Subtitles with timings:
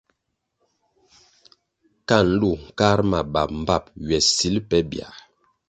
[2.07, 5.15] Ka nlu nkar ma bap mbpap ywe sil pe biãh.